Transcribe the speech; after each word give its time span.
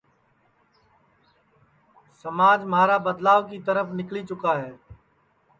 کہ 2.03 2.11
سماج 2.21 2.59
مہارا 2.71 2.97
بدلاو 3.05 3.41
کی 3.49 3.57
ترپھ 3.65 3.91
نِکݪی 3.97 4.21
چُکا 4.29 4.53
ہے 4.61 4.71